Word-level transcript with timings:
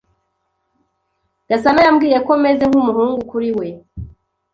Gasana 1.49 1.79
yambwiye 1.85 2.17
ko 2.25 2.31
meze 2.43 2.63
nk'umuhungu 2.69 3.19
kuri 3.31 3.49
we. 3.57 3.67